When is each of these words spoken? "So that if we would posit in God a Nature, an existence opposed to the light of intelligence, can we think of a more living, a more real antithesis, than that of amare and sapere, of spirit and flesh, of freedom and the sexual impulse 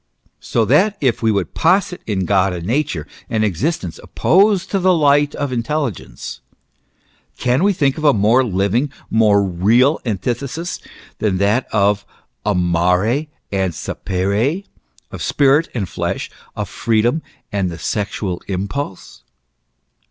"So 0.55 0.65
that 0.65 0.97
if 0.99 1.21
we 1.21 1.31
would 1.31 1.53
posit 1.53 2.01
in 2.07 2.25
God 2.25 2.53
a 2.53 2.61
Nature, 2.63 3.05
an 3.29 3.43
existence 3.43 3.99
opposed 4.01 4.71
to 4.71 4.79
the 4.79 4.95
light 4.95 5.35
of 5.35 5.51
intelligence, 5.53 6.41
can 7.37 7.63
we 7.63 7.71
think 7.71 7.99
of 7.99 8.03
a 8.03 8.11
more 8.11 8.43
living, 8.43 8.85
a 8.91 9.13
more 9.13 9.43
real 9.43 9.99
antithesis, 10.03 10.79
than 11.19 11.37
that 11.37 11.67
of 11.71 12.03
amare 12.43 13.27
and 13.51 13.73
sapere, 13.75 14.63
of 15.11 15.21
spirit 15.21 15.69
and 15.75 15.87
flesh, 15.87 16.31
of 16.55 16.67
freedom 16.67 17.21
and 17.51 17.69
the 17.69 17.77
sexual 17.77 18.41
impulse 18.47 19.21